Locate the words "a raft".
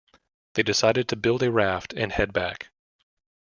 1.43-1.93